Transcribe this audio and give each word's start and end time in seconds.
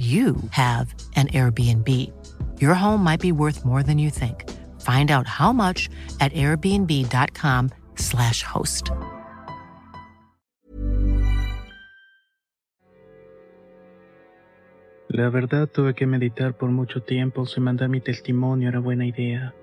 you 0.00 0.36
have 0.50 0.94
an 1.16 1.26
Airbnb. 1.28 1.88
Your 2.58 2.74
home 2.74 3.04
might 3.04 3.20
be 3.20 3.32
worth 3.32 3.66
more 3.66 3.82
than 3.82 3.98
you 3.98 4.08
think. 4.08 4.48
Find 4.80 5.10
out 5.10 5.26
how 5.26 5.52
much 5.52 5.90
at 6.20 6.32
airbnb.com/slash 6.32 8.42
host. 8.42 8.90
La 15.08 15.28
verdad 15.28 15.68
tuve 15.68 15.94
que 15.94 16.06
meditar 16.06 16.56
por 16.56 16.70
mucho 16.70 17.02
tiempo 17.02 17.44
si 17.44 17.60
mandar 17.60 17.90
mi 17.90 18.00
testimonio 18.00 18.68
era 18.68 18.78
buena 18.78 19.04
idea. 19.04 19.54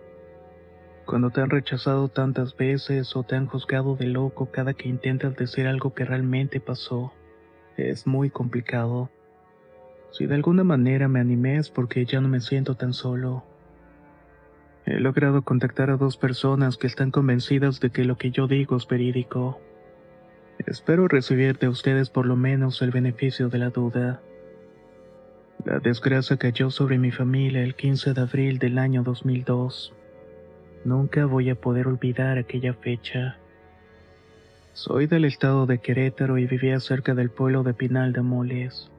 Cuando 1.05 1.31
te 1.31 1.41
han 1.41 1.49
rechazado 1.49 2.09
tantas 2.09 2.55
veces 2.55 3.15
o 3.15 3.23
te 3.23 3.35
han 3.37 3.47
juzgado 3.47 3.95
de 3.95 4.07
loco 4.07 4.51
cada 4.51 4.73
que 4.73 4.89
intentas 4.89 5.37
decir 5.37 5.65
algo 5.65 5.93
que 5.93 6.03
realmente 6.03 6.59
pasó, 6.59 7.13
es 7.77 8.05
muy 8.05 8.29
complicado. 8.29 9.09
Si 10.11 10.25
de 10.25 10.35
alguna 10.35 10.63
manera 10.63 11.07
me 11.07 11.19
animé 11.19 11.57
es 11.57 11.69
porque 11.69 12.05
ya 12.05 12.21
no 12.21 12.27
me 12.27 12.39
siento 12.39 12.75
tan 12.75 12.93
solo. 12.93 13.43
He 14.85 14.99
logrado 14.99 15.41
contactar 15.41 15.89
a 15.89 15.97
dos 15.97 16.15
personas 16.15 16.77
que 16.77 16.87
están 16.87 17.11
convencidas 17.11 17.79
de 17.81 17.89
que 17.89 18.05
lo 18.05 18.17
que 18.17 18.31
yo 18.31 18.47
digo 18.47 18.77
es 18.77 18.87
verídico. 18.87 19.59
Espero 20.65 21.07
recibir 21.07 21.57
de 21.59 21.67
ustedes 21.67 22.09
por 22.09 22.25
lo 22.25 22.35
menos 22.35 22.81
el 22.81 22.91
beneficio 22.91 23.49
de 23.49 23.57
la 23.57 23.69
duda. 23.69 24.21
La 25.65 25.79
desgracia 25.79 26.37
cayó 26.37 26.71
sobre 26.71 26.97
mi 26.97 27.11
familia 27.11 27.63
el 27.63 27.75
15 27.75 28.13
de 28.13 28.21
abril 28.21 28.59
del 28.59 28.77
año 28.77 29.03
2002. 29.03 29.93
Nunca 30.85 31.25
voy 31.25 31.49
a 31.49 31.55
poder 31.55 31.87
olvidar 31.87 32.37
aquella 32.37 32.73
fecha. 32.73 33.37
Soy 34.71 35.07
del 35.07 35.25
estado 35.25 35.65
de 35.65 35.79
Querétaro 35.79 36.37
y 36.37 36.47
vivía 36.47 36.79
cerca 36.79 37.13
del 37.13 37.29
pueblo 37.29 37.63
de 37.63 37.73
Pinal 37.73 38.13
de 38.13 38.21
Moles. 38.21 38.89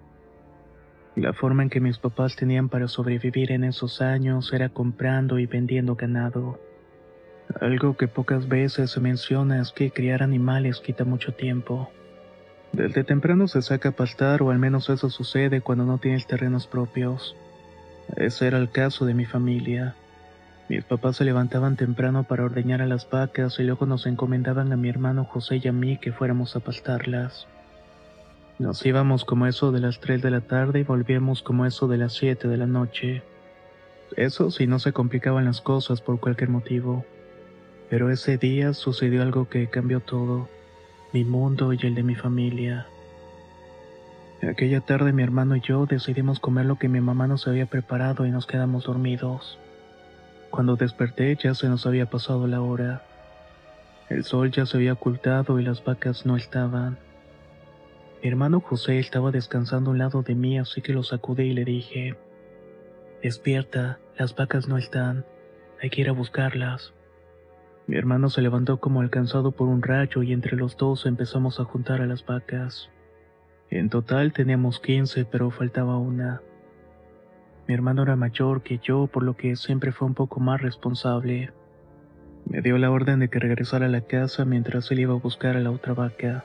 La 1.18 1.32
forma 1.32 1.64
en 1.64 1.68
que 1.68 1.80
mis 1.80 1.98
papás 1.98 2.36
tenían 2.36 2.68
para 2.68 2.86
sobrevivir 2.86 3.50
en 3.50 3.64
esos 3.64 4.00
años 4.00 4.52
era 4.52 4.68
comprando 4.68 5.40
y 5.40 5.46
vendiendo 5.46 5.96
ganado. 5.96 6.60
Algo 7.60 7.96
que 7.96 8.06
pocas 8.06 8.46
veces 8.46 8.92
se 8.92 9.00
menciona 9.00 9.60
es 9.60 9.72
que 9.72 9.90
criar 9.90 10.22
animales 10.22 10.78
quita 10.78 11.04
mucho 11.04 11.34
tiempo. 11.34 11.90
Desde 12.72 13.02
temprano 13.02 13.48
se 13.48 13.62
saca 13.62 13.88
a 13.88 13.96
pastar 13.96 14.42
o 14.42 14.52
al 14.52 14.60
menos 14.60 14.90
eso 14.90 15.10
sucede 15.10 15.60
cuando 15.60 15.84
no 15.84 15.98
tienes 15.98 16.24
terrenos 16.28 16.68
propios. 16.68 17.34
Ese 18.16 18.46
era 18.46 18.58
el 18.58 18.70
caso 18.70 19.04
de 19.04 19.14
mi 19.14 19.24
familia. 19.24 19.96
Mis 20.68 20.84
papás 20.84 21.16
se 21.16 21.24
levantaban 21.24 21.74
temprano 21.74 22.28
para 22.28 22.44
ordeñar 22.44 22.80
a 22.80 22.86
las 22.86 23.10
vacas 23.10 23.58
y 23.58 23.64
luego 23.64 23.86
nos 23.86 24.06
encomendaban 24.06 24.72
a 24.72 24.76
mi 24.76 24.88
hermano 24.88 25.24
José 25.24 25.60
y 25.64 25.66
a 25.66 25.72
mí 25.72 25.98
que 25.98 26.12
fuéramos 26.12 26.54
a 26.54 26.60
pastarlas. 26.60 27.48
Nos 28.58 28.84
íbamos 28.84 29.24
como 29.24 29.46
eso 29.46 29.70
de 29.70 29.78
las 29.78 30.00
3 30.00 30.20
de 30.20 30.32
la 30.32 30.40
tarde 30.40 30.80
y 30.80 30.82
volvíamos 30.82 31.42
como 31.42 31.64
eso 31.64 31.86
de 31.86 31.96
las 31.96 32.14
7 32.14 32.48
de 32.48 32.56
la 32.56 32.66
noche. 32.66 33.22
Eso 34.16 34.50
si 34.50 34.66
no 34.66 34.80
se 34.80 34.92
complicaban 34.92 35.44
las 35.44 35.60
cosas 35.60 36.00
por 36.00 36.18
cualquier 36.18 36.50
motivo. 36.50 37.04
Pero 37.88 38.10
ese 38.10 38.36
día 38.36 38.74
sucedió 38.74 39.22
algo 39.22 39.48
que 39.48 39.68
cambió 39.68 40.00
todo, 40.00 40.48
mi 41.12 41.24
mundo 41.24 41.72
y 41.72 41.78
el 41.82 41.94
de 41.94 42.02
mi 42.02 42.16
familia. 42.16 42.88
Aquella 44.42 44.80
tarde 44.80 45.12
mi 45.12 45.22
hermano 45.22 45.54
y 45.54 45.60
yo 45.60 45.86
decidimos 45.86 46.40
comer 46.40 46.66
lo 46.66 46.78
que 46.78 46.88
mi 46.88 47.00
mamá 47.00 47.28
nos 47.28 47.46
había 47.46 47.66
preparado 47.66 48.26
y 48.26 48.32
nos 48.32 48.46
quedamos 48.46 48.84
dormidos. 48.84 49.56
Cuando 50.50 50.74
desperté 50.74 51.36
ya 51.36 51.54
se 51.54 51.68
nos 51.68 51.86
había 51.86 52.06
pasado 52.06 52.48
la 52.48 52.60
hora. 52.60 53.02
El 54.08 54.24
sol 54.24 54.50
ya 54.50 54.66
se 54.66 54.78
había 54.78 54.94
ocultado 54.94 55.60
y 55.60 55.64
las 55.64 55.84
vacas 55.84 56.26
no 56.26 56.36
estaban. 56.36 56.98
Mi 58.22 58.28
hermano 58.28 58.60
José 58.60 58.98
estaba 58.98 59.30
descansando 59.30 59.90
a 59.90 59.92
un 59.92 59.98
lado 59.98 60.22
de 60.22 60.34
mí, 60.34 60.58
así 60.58 60.82
que 60.82 60.92
lo 60.92 61.02
sacudí 61.02 61.44
y 61.44 61.54
le 61.54 61.64
dije, 61.64 62.16
Despierta, 63.22 64.00
las 64.16 64.34
vacas 64.34 64.68
no 64.68 64.76
están, 64.76 65.24
hay 65.80 65.90
que 65.90 66.00
ir 66.00 66.08
a 66.08 66.12
buscarlas. 66.12 66.94
Mi 67.86 67.96
hermano 67.96 68.28
se 68.28 68.42
levantó 68.42 68.80
como 68.80 69.00
alcanzado 69.00 69.52
por 69.52 69.68
un 69.68 69.82
rayo 69.82 70.22
y 70.22 70.32
entre 70.32 70.56
los 70.56 70.76
dos 70.76 71.06
empezamos 71.06 71.58
a 71.60 71.64
juntar 71.64 72.02
a 72.02 72.06
las 72.06 72.26
vacas. 72.26 72.90
En 73.70 73.88
total 73.88 74.32
teníamos 74.32 74.80
15, 74.80 75.24
pero 75.24 75.50
faltaba 75.50 75.96
una. 75.98 76.42
Mi 77.66 77.74
hermano 77.74 78.02
era 78.02 78.16
mayor 78.16 78.62
que 78.62 78.78
yo, 78.78 79.06
por 79.06 79.22
lo 79.22 79.36
que 79.36 79.54
siempre 79.56 79.92
fue 79.92 80.08
un 80.08 80.14
poco 80.14 80.40
más 80.40 80.60
responsable. 80.60 81.52
Me 82.46 82.62
dio 82.62 82.78
la 82.78 82.90
orden 82.90 83.20
de 83.20 83.28
que 83.28 83.38
regresara 83.38 83.86
a 83.86 83.90
la 83.90 84.00
casa 84.00 84.44
mientras 84.44 84.90
él 84.90 85.00
iba 85.00 85.14
a 85.14 85.18
buscar 85.18 85.56
a 85.56 85.60
la 85.60 85.70
otra 85.70 85.92
vaca. 85.92 86.44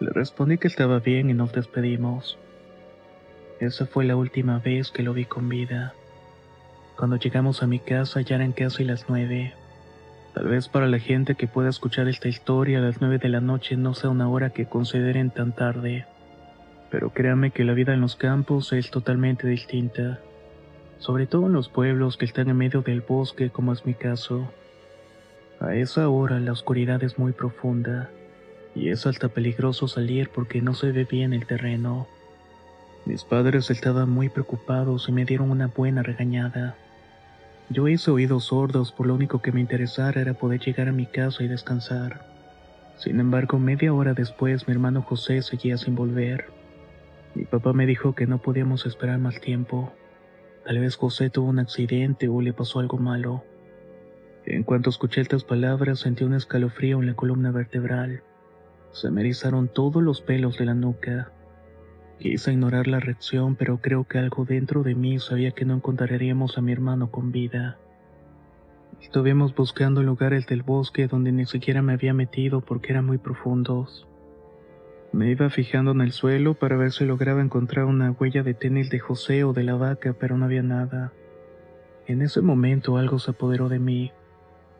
Le 0.00 0.10
respondí 0.10 0.58
que 0.58 0.68
estaba 0.68 1.00
bien 1.00 1.28
y 1.28 1.34
nos 1.34 1.52
despedimos. 1.52 2.38
Esa 3.58 3.84
fue 3.84 4.04
la 4.04 4.14
última 4.14 4.60
vez 4.60 4.92
que 4.92 5.02
lo 5.02 5.12
vi 5.12 5.24
con 5.24 5.48
vida. 5.48 5.92
Cuando 6.96 7.16
llegamos 7.16 7.64
a 7.64 7.66
mi 7.66 7.80
casa 7.80 8.20
ya 8.20 8.36
eran 8.36 8.52
casi 8.52 8.84
las 8.84 9.06
nueve. 9.08 9.54
Tal 10.34 10.46
vez 10.46 10.68
para 10.68 10.86
la 10.86 11.00
gente 11.00 11.34
que 11.34 11.48
pueda 11.48 11.68
escuchar 11.68 12.06
esta 12.06 12.28
historia 12.28 12.78
a 12.78 12.80
las 12.80 13.00
nueve 13.00 13.18
de 13.18 13.28
la 13.28 13.40
noche 13.40 13.76
no 13.76 13.92
sea 13.92 14.10
una 14.10 14.28
hora 14.28 14.50
que 14.50 14.66
consideren 14.66 15.30
tan 15.30 15.52
tarde. 15.52 16.06
Pero 16.92 17.10
créanme 17.10 17.50
que 17.50 17.64
la 17.64 17.72
vida 17.72 17.92
en 17.92 18.00
los 18.00 18.14
campos 18.14 18.72
es 18.72 18.92
totalmente 18.92 19.48
distinta. 19.48 20.20
Sobre 20.98 21.26
todo 21.26 21.46
en 21.46 21.54
los 21.54 21.68
pueblos 21.68 22.16
que 22.16 22.24
están 22.24 22.48
en 22.48 22.56
medio 22.56 22.82
del 22.82 23.00
bosque 23.00 23.50
como 23.50 23.72
es 23.72 23.84
mi 23.84 23.94
caso. 23.94 24.48
A 25.58 25.74
esa 25.74 26.08
hora 26.08 26.38
la 26.38 26.52
oscuridad 26.52 27.02
es 27.02 27.18
muy 27.18 27.32
profunda 27.32 28.10
y 28.78 28.90
es 28.90 29.06
hasta 29.06 29.28
peligroso 29.28 29.88
salir 29.88 30.30
porque 30.30 30.62
no 30.62 30.72
se 30.72 30.92
ve 30.92 31.04
bien 31.04 31.32
el 31.32 31.46
terreno. 31.46 32.06
Mis 33.04 33.24
padres 33.24 33.70
estaban 33.70 34.08
muy 34.08 34.28
preocupados 34.28 35.08
y 35.08 35.12
me 35.12 35.24
dieron 35.24 35.50
una 35.50 35.66
buena 35.66 36.02
regañada. 36.02 36.76
Yo 37.70 37.88
hice 37.88 38.10
oídos 38.10 38.44
sordos, 38.44 38.92
por 38.92 39.06
lo 39.06 39.14
único 39.14 39.42
que 39.42 39.52
me 39.52 39.60
interesara 39.60 40.20
era 40.20 40.34
poder 40.34 40.60
llegar 40.60 40.88
a 40.88 40.92
mi 40.92 41.06
casa 41.06 41.42
y 41.42 41.48
descansar. 41.48 42.24
Sin 42.96 43.18
embargo, 43.20 43.58
media 43.58 43.92
hora 43.92 44.14
después 44.14 44.68
mi 44.68 44.74
hermano 44.74 45.02
José 45.02 45.42
seguía 45.42 45.76
sin 45.76 45.94
volver. 45.94 46.46
Mi 47.34 47.44
papá 47.44 47.72
me 47.72 47.86
dijo 47.86 48.14
que 48.14 48.26
no 48.26 48.38
podíamos 48.38 48.86
esperar 48.86 49.18
más 49.18 49.40
tiempo. 49.40 49.92
Tal 50.64 50.78
vez 50.78 50.96
José 50.96 51.30
tuvo 51.30 51.48
un 51.48 51.58
accidente 51.58 52.28
o 52.28 52.40
le 52.40 52.52
pasó 52.52 52.78
algo 52.78 52.98
malo. 52.98 53.44
En 54.44 54.62
cuanto 54.62 54.90
escuché 54.90 55.20
estas 55.20 55.44
palabras 55.44 56.00
sentí 56.00 56.24
un 56.24 56.34
escalofrío 56.34 57.00
en 57.00 57.06
la 57.06 57.14
columna 57.14 57.50
vertebral. 57.50 58.22
Se 58.92 59.10
me 59.10 59.20
erizaron 59.20 59.68
todos 59.68 60.02
los 60.02 60.20
pelos 60.20 60.58
de 60.58 60.64
la 60.64 60.74
nuca. 60.74 61.32
Quise 62.18 62.52
ignorar 62.52 62.88
la 62.88 63.00
reacción, 63.00 63.54
pero 63.54 63.78
creo 63.78 64.04
que 64.04 64.18
algo 64.18 64.44
dentro 64.44 64.82
de 64.82 64.94
mí 64.94 65.18
sabía 65.18 65.52
que 65.52 65.64
no 65.64 65.74
encontraríamos 65.74 66.58
a 66.58 66.60
mi 66.60 66.72
hermano 66.72 67.10
con 67.10 67.30
vida. 67.30 67.78
Estuvimos 69.00 69.54
buscando 69.54 70.02
lugares 70.02 70.46
del 70.46 70.62
bosque 70.62 71.06
donde 71.06 71.30
ni 71.30 71.46
siquiera 71.46 71.82
me 71.82 71.92
había 71.92 72.12
metido 72.12 72.60
porque 72.60 72.92
eran 72.92 73.06
muy 73.06 73.18
profundos. 73.18 74.08
Me 75.12 75.30
iba 75.30 75.48
fijando 75.48 75.92
en 75.92 76.00
el 76.00 76.12
suelo 76.12 76.54
para 76.54 76.76
ver 76.76 76.92
si 76.92 77.04
lograba 77.04 77.40
encontrar 77.40 77.86
una 77.86 78.10
huella 78.10 78.42
de 78.42 78.54
tenis 78.54 78.90
de 78.90 78.98
José 78.98 79.44
o 79.44 79.52
de 79.52 79.62
la 79.62 79.74
vaca, 79.74 80.14
pero 80.18 80.36
no 80.36 80.44
había 80.44 80.62
nada. 80.62 81.12
En 82.06 82.20
ese 82.20 82.42
momento 82.42 82.96
algo 82.96 83.18
se 83.18 83.30
apoderó 83.30 83.68
de 83.68 83.78
mí. 83.78 84.12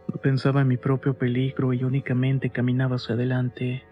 No 0.09 0.21
pensaba 0.21 0.63
en 0.63 0.69
mi 0.69 0.77
propio 0.77 1.15
peligro 1.15 1.73
y 1.73 1.85
únicamente 1.85 2.51
caminaba 2.51 2.97
hacia 2.97 3.15
adelante. 3.15 3.85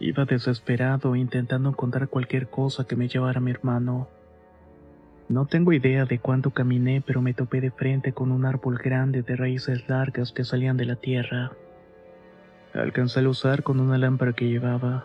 Iba 0.00 0.24
desesperado 0.24 1.16
intentando 1.16 1.70
encontrar 1.70 2.08
cualquier 2.08 2.48
cosa 2.48 2.86
que 2.86 2.94
me 2.94 3.08
llevara 3.08 3.38
a 3.38 3.42
mi 3.42 3.50
hermano. 3.50 4.08
No 5.28 5.46
tengo 5.46 5.72
idea 5.72 6.04
de 6.04 6.20
cuánto 6.20 6.50
caminé, 6.50 7.02
pero 7.04 7.20
me 7.20 7.34
topé 7.34 7.60
de 7.60 7.70
frente 7.70 8.12
con 8.12 8.30
un 8.30 8.44
árbol 8.44 8.78
grande 8.78 9.22
de 9.22 9.36
raíces 9.36 9.88
largas 9.88 10.32
que 10.32 10.44
salían 10.44 10.76
de 10.76 10.86
la 10.86 10.96
tierra. 10.96 11.52
Alcancé 12.74 13.18
a 13.18 13.22
luzar 13.22 13.62
con 13.62 13.80
una 13.80 13.98
lámpara 13.98 14.32
que 14.32 14.48
llevaba. 14.48 15.04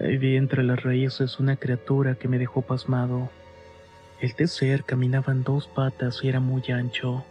Ahí 0.00 0.18
vi 0.18 0.36
entre 0.36 0.64
las 0.64 0.82
raíces 0.82 1.38
una 1.38 1.56
criatura 1.56 2.16
que 2.16 2.26
me 2.26 2.38
dejó 2.38 2.62
pasmado. 2.62 3.30
Este 4.20 4.48
ser 4.48 4.84
caminaba 4.84 5.32
en 5.32 5.44
dos 5.44 5.68
patas 5.68 6.20
y 6.22 6.28
era 6.28 6.40
muy 6.40 6.62
ancho, 6.70 7.24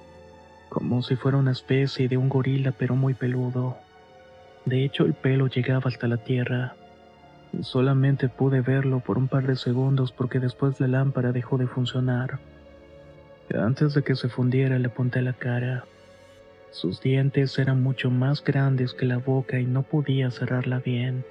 como 0.69 1.01
si 1.01 1.15
fuera 1.15 1.37
una 1.37 1.51
especie 1.51 2.07
de 2.07 2.17
un 2.17 2.29
gorila 2.29 2.71
pero 2.71 2.95
muy 2.95 3.13
peludo. 3.13 3.77
De 4.65 4.85
hecho, 4.85 5.05
el 5.05 5.13
pelo 5.13 5.47
llegaba 5.47 5.89
hasta 5.89 6.07
la 6.07 6.17
tierra. 6.17 6.75
Solamente 7.61 8.29
pude 8.29 8.61
verlo 8.61 8.99
por 8.99 9.17
un 9.17 9.27
par 9.27 9.45
de 9.45 9.55
segundos 9.55 10.11
porque 10.11 10.39
después 10.39 10.79
la 10.79 10.87
lámpara 10.87 11.31
dejó 11.31 11.57
de 11.57 11.67
funcionar. 11.67 12.39
Antes 13.53 13.93
de 13.93 14.03
que 14.03 14.15
se 14.15 14.29
fundiera 14.29 14.79
le 14.79 14.87
apunté 14.87 15.21
la 15.21 15.33
cara. 15.33 15.85
Sus 16.71 17.01
dientes 17.01 17.59
eran 17.59 17.83
mucho 17.83 18.09
más 18.09 18.43
grandes 18.43 18.93
que 18.93 19.05
la 19.05 19.17
boca 19.17 19.59
y 19.59 19.65
no 19.65 19.83
podía 19.83 20.31
cerrarla 20.31 20.79
bien. 20.79 21.23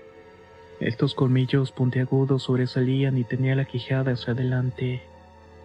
Estos 0.78 1.14
colmillos 1.14 1.72
puntiagudos 1.72 2.44
sobresalían 2.44 3.18
y 3.18 3.24
tenía 3.24 3.56
la 3.56 3.64
quijada 3.64 4.12
hacia 4.12 4.34
adelante. 4.34 5.02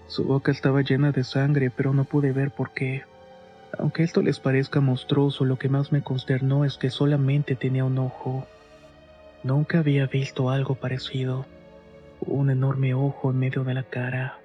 Su 0.07 0.23
boca 0.23 0.51
estaba 0.51 0.81
llena 0.81 1.11
de 1.11 1.23
sangre, 1.23 1.69
pero 1.69 1.93
no 1.93 2.05
pude 2.05 2.31
ver 2.31 2.51
por 2.51 2.71
qué. 2.71 3.03
Aunque 3.77 4.03
esto 4.03 4.21
les 4.21 4.39
parezca 4.39 4.81
monstruoso, 4.81 5.45
lo 5.45 5.57
que 5.57 5.69
más 5.69 5.91
me 5.91 6.01
consternó 6.01 6.65
es 6.65 6.77
que 6.77 6.89
solamente 6.89 7.55
tenía 7.55 7.85
un 7.85 7.99
ojo. 7.99 8.47
Nunca 9.43 9.79
había 9.79 10.07
visto 10.07 10.49
algo 10.49 10.75
parecido. 10.75 11.45
Un 12.21 12.49
enorme 12.49 12.95
ojo 12.95 13.29
en 13.29 13.39
medio 13.39 13.63
de 13.63 13.75
la 13.75 13.83
cara. 13.83 14.39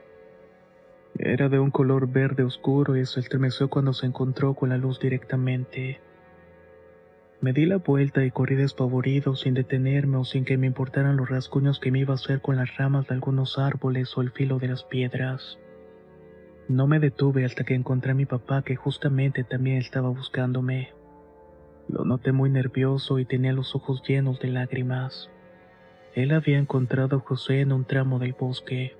Era 1.18 1.48
de 1.48 1.58
un 1.58 1.70
color 1.70 2.08
verde 2.08 2.42
oscuro 2.42 2.96
y 2.96 3.06
se 3.06 3.20
estremeció 3.20 3.68
cuando 3.68 3.92
se 3.92 4.06
encontró 4.06 4.54
con 4.54 4.68
la 4.68 4.76
luz 4.76 5.00
directamente. 5.00 6.00
Me 7.40 7.52
di 7.52 7.66
la 7.66 7.78
vuelta 7.78 8.24
y 8.24 8.30
corrí 8.30 8.54
despavorido 8.54 9.34
sin 9.34 9.54
detenerme 9.54 10.18
o 10.18 10.24
sin 10.24 10.44
que 10.44 10.56
me 10.58 10.66
importaran 10.66 11.16
los 11.16 11.28
rasguños 11.28 11.80
que 11.80 11.90
me 11.90 11.98
iba 11.98 12.12
a 12.12 12.14
hacer 12.14 12.40
con 12.40 12.56
las 12.56 12.76
ramas 12.76 13.08
de 13.08 13.14
algunos 13.14 13.58
árboles 13.58 14.16
o 14.16 14.20
el 14.20 14.30
filo 14.30 14.58
de 14.58 14.68
las 14.68 14.84
piedras. 14.84 15.58
No 16.72 16.86
me 16.86 17.00
detuve 17.00 17.44
hasta 17.44 17.64
que 17.64 17.74
encontré 17.74 18.12
a 18.12 18.14
mi 18.14 18.24
papá 18.24 18.62
que 18.62 18.76
justamente 18.76 19.44
también 19.44 19.76
estaba 19.76 20.08
buscándome. 20.08 20.94
Lo 21.86 22.06
noté 22.06 22.32
muy 22.32 22.48
nervioso 22.48 23.18
y 23.18 23.26
tenía 23.26 23.52
los 23.52 23.74
ojos 23.74 24.02
llenos 24.08 24.40
de 24.40 24.48
lágrimas. 24.48 25.28
Él 26.14 26.32
había 26.32 26.56
encontrado 26.56 27.18
a 27.18 27.20
José 27.20 27.60
en 27.60 27.72
un 27.72 27.84
tramo 27.84 28.18
del 28.18 28.32
bosque. 28.32 28.96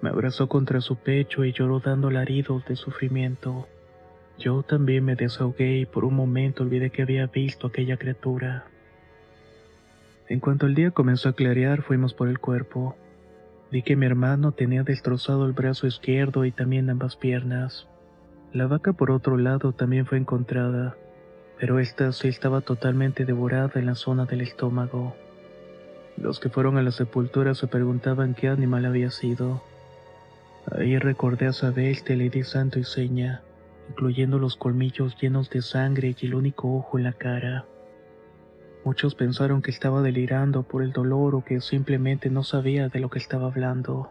Me 0.00 0.10
abrazó 0.10 0.48
contra 0.48 0.80
su 0.80 0.94
pecho 0.94 1.44
y 1.44 1.52
lloró 1.52 1.80
dando 1.80 2.06
alaridos 2.06 2.64
de 2.66 2.76
sufrimiento. 2.76 3.66
Yo 4.38 4.62
también 4.62 5.04
me 5.04 5.16
desahogué 5.16 5.78
y 5.78 5.86
por 5.86 6.04
un 6.04 6.14
momento 6.14 6.62
olvidé 6.62 6.90
que 6.90 7.02
había 7.02 7.26
visto 7.26 7.66
aquella 7.66 7.96
criatura. 7.96 8.66
En 10.28 10.38
cuanto 10.38 10.66
el 10.66 10.76
día 10.76 10.92
comenzó 10.92 11.30
a 11.30 11.34
clarear, 11.34 11.82
fuimos 11.82 12.14
por 12.14 12.28
el 12.28 12.38
cuerpo. 12.38 12.94
Vi 13.72 13.82
que 13.82 13.96
mi 13.96 14.04
hermano 14.04 14.52
tenía 14.52 14.82
destrozado 14.82 15.46
el 15.46 15.54
brazo 15.54 15.86
izquierdo 15.86 16.44
y 16.44 16.52
también 16.52 16.90
ambas 16.90 17.16
piernas. 17.16 17.88
La 18.52 18.66
vaca 18.66 18.92
por 18.92 19.10
otro 19.10 19.38
lado 19.38 19.72
también 19.72 20.04
fue 20.04 20.18
encontrada, 20.18 20.94
pero 21.58 21.78
esta 21.78 22.12
sí 22.12 22.28
estaba 22.28 22.60
totalmente 22.60 23.24
devorada 23.24 23.80
en 23.80 23.86
la 23.86 23.94
zona 23.94 24.26
del 24.26 24.42
estómago. 24.42 25.16
Los 26.18 26.38
que 26.38 26.50
fueron 26.50 26.76
a 26.76 26.82
la 26.82 26.90
sepultura 26.90 27.54
se 27.54 27.66
preguntaban 27.66 28.34
qué 28.34 28.48
animal 28.48 28.84
había 28.84 29.10
sido. 29.10 29.62
Ahí 30.70 30.98
recordé 30.98 31.46
a 31.46 31.50
esa 31.50 31.70
bestia 31.70 32.14
le 32.14 32.28
di 32.28 32.42
santo 32.42 32.78
y 32.78 32.84
seña, 32.84 33.40
incluyendo 33.88 34.38
los 34.38 34.54
colmillos 34.54 35.16
llenos 35.18 35.48
de 35.48 35.62
sangre 35.62 36.14
y 36.20 36.26
el 36.26 36.34
único 36.34 36.76
ojo 36.76 36.98
en 36.98 37.04
la 37.04 37.14
cara. 37.14 37.64
Muchos 38.84 39.14
pensaron 39.14 39.62
que 39.62 39.70
estaba 39.70 40.02
delirando 40.02 40.64
por 40.64 40.82
el 40.82 40.92
dolor 40.92 41.36
o 41.36 41.44
que 41.44 41.60
simplemente 41.60 42.30
no 42.30 42.42
sabía 42.42 42.88
de 42.88 42.98
lo 42.98 43.10
que 43.10 43.20
estaba 43.20 43.46
hablando. 43.46 44.10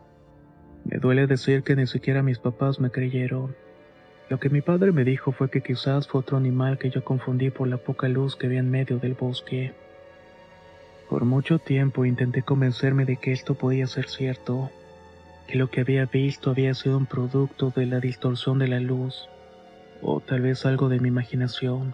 Me 0.86 0.98
duele 0.98 1.28
decir 1.28 1.64
que 1.64 1.76
ni 1.76 1.88
siquiera 1.88 2.24
mis 2.24 2.40
papás 2.40 2.80
me 2.80 2.90
creyeron. 2.90 3.54
Lo 4.30 4.40
que 4.40 4.50
mi 4.50 4.62
padre 4.62 4.94
me 4.94 5.04
dijo 5.04 5.34
fue 5.34 5.50
que 5.50 5.62
quizás 5.62 6.08
fue 6.08 6.22
otro 6.22 6.38
animal 6.38 6.78
que 6.78 6.90
yo 6.90 7.04
confundí 7.04 7.50
por 7.50 7.68
la 7.68 7.78
poca 7.78 8.08
luz 8.08 8.38
que 8.38 8.48
había 8.48 8.60
en 8.60 8.72
medio 8.72 8.98
del 8.98 9.14
bosque. 9.14 9.74
Por 11.10 11.26
mucho 11.26 11.60
tiempo 11.60 12.06
intenté 12.06 12.42
convencerme 12.42 13.04
de 13.04 13.18
que 13.18 13.34
esto 13.34 13.56
podía 13.56 13.88
ser 13.88 14.08
cierto, 14.08 14.72
que 15.48 15.58
lo 15.58 15.70
que 15.70 15.82
había 15.82 16.06
visto 16.06 16.52
había 16.52 16.74
sido 16.74 16.98
un 16.98 17.08
producto 17.08 17.74
de 17.76 17.86
la 17.88 18.00
distorsión 18.00 18.58
de 18.60 18.70
la 18.70 18.80
luz, 18.80 19.28
o 20.02 20.22
tal 20.22 20.40
vez 20.40 20.66
algo 20.66 20.88
de 20.88 21.02
mi 21.02 21.10
imaginación, 21.10 21.94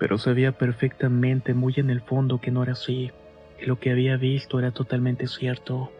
pero 0.00 0.18
sabía 0.18 0.52
perfectamente 0.52 1.54
muy 1.54 1.74
en 1.76 1.90
el 1.90 2.00
fondo 2.00 2.40
que 2.40 2.50
no 2.50 2.62
era 2.62 2.72
así, 2.72 3.12
que 3.58 3.66
lo 3.66 3.78
que 3.78 3.90
había 3.90 4.16
visto 4.16 4.58
era 4.58 4.72
totalmente 4.72 5.28
cierto. 5.28 5.92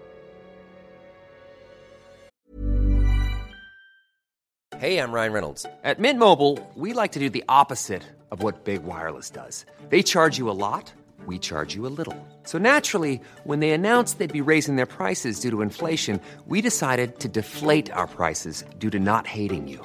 Hey, 4.81 4.97
I'm 4.97 5.13
Ryan 5.13 5.33
Reynolds. 5.35 5.67
At 5.85 5.99
Mint 5.99 6.19
Mobile, 6.19 6.59
we 6.75 6.95
like 6.95 7.13
to 7.13 7.21
do 7.21 7.29
the 7.29 7.45
opposite 7.47 8.03
of 8.31 8.43
what 8.43 8.65
Big 8.65 8.83
Wireless 8.83 9.31
does. 9.31 9.67
They 9.91 10.03
charge 10.03 10.39
you 10.39 10.49
a 10.49 10.57
lot 10.57 10.95
we 11.27 11.39
charge 11.39 11.75
you 11.75 11.87
a 11.87 11.95
little. 12.01 12.17
So 12.45 12.59
naturally, 12.59 13.21
when 13.45 13.61
they 13.61 13.71
announced 13.71 14.19
they'd 14.19 14.33
be 14.33 14.41
raising 14.41 14.77
their 14.77 14.87
prices 14.87 15.41
due 15.41 15.51
to 15.51 15.63
inflation, 15.63 16.21
we 16.47 16.61
decided 16.61 17.19
to 17.21 17.29
deflate 17.29 17.91
our 17.93 18.07
prices 18.07 18.65
due 18.79 18.91
to 18.91 18.99
not 18.99 19.27
hating 19.27 19.69
you. 19.69 19.85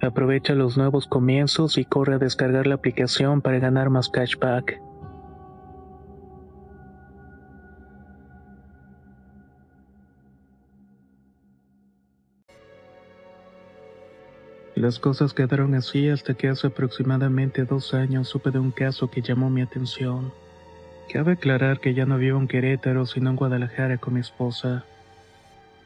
Aprovecha 0.00 0.54
los 0.54 0.76
nuevos 0.76 1.06
comienzos 1.06 1.76
y 1.76 1.84
corre 1.84 2.14
a 2.14 2.18
descargar 2.18 2.66
la 2.66 2.76
aplicación 2.76 3.42
para 3.42 3.58
ganar 3.58 3.90
más 3.90 4.08
cashback. 4.08 4.80
Las 14.76 15.00
cosas 15.00 15.34
quedaron 15.34 15.74
así 15.74 16.08
hasta 16.08 16.34
que 16.34 16.46
hace 16.46 16.68
aproximadamente 16.68 17.64
dos 17.64 17.94
años 17.94 18.28
supe 18.28 18.52
de 18.52 18.60
un 18.60 18.70
caso 18.70 19.10
que 19.10 19.22
llamó 19.22 19.50
mi 19.50 19.60
atención. 19.60 20.32
Cabe 21.12 21.32
aclarar 21.32 21.80
que 21.80 21.94
ya 21.94 22.06
no 22.06 22.16
vivo 22.16 22.38
en 22.38 22.46
Querétaro, 22.46 23.04
sino 23.04 23.30
en 23.30 23.36
Guadalajara 23.36 23.98
con 23.98 24.14
mi 24.14 24.20
esposa. 24.20 24.84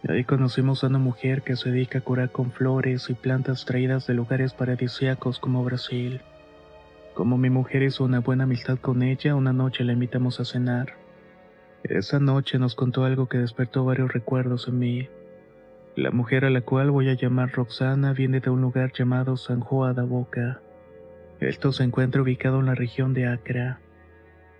Ahí 0.09 0.25
conocimos 0.25 0.83
a 0.83 0.89
una 0.89 0.99
mujer 0.99 1.43
que 1.43 1.55
se 1.55 1.71
dedica 1.71 1.99
a 1.99 2.03
curar 2.03 2.33
con 2.33 2.51
flores 2.51 3.09
y 3.09 3.15
plantas 3.15 3.65
traídas 3.65 4.07
de 4.09 4.15
lugares 4.15 4.53
paradisíacos 4.53 5.39
como 5.39 5.63
Brasil. 5.63 6.21
Como 7.15 7.39
mi 7.39 7.51
mujer 7.51 7.85
hizo 7.85 8.03
una 8.05 8.19
buena 8.19 8.45
amistad 8.45 8.79
con 8.79 9.03
ella, 9.03 9.37
una 9.37 9.53
noche 9.53 9.85
la 9.85 9.93
invitamos 9.93 10.41
a 10.41 10.45
cenar. 10.45 10.95
Esa 11.85 12.19
noche 12.19 12.59
nos 12.59 12.75
contó 12.75 13.05
algo 13.05 13.29
que 13.29 13.39
despertó 13.39 13.85
varios 13.85 14.13
recuerdos 14.13 14.67
en 14.67 14.79
mí. 14.81 15.09
La 15.95 16.11
mujer 16.11 16.45
a 16.47 16.51
la 16.51 16.63
cual 16.63 16.91
voy 16.91 17.09
a 17.09 17.15
llamar 17.15 17.53
Roxana 17.53 18.13
viene 18.13 18.41
de 18.41 18.51
un 18.51 18.61
lugar 18.61 18.93
llamado 18.93 19.37
San 19.37 19.61
Juan 19.61 19.95
da 19.95 20.03
Boca. 20.03 20.61
Esto 21.39 21.71
se 21.71 21.85
encuentra 21.85 22.23
ubicado 22.23 22.59
en 22.59 22.67
la 22.67 22.75
región 22.75 23.15
de 23.15 23.27
Acra. 23.29 23.79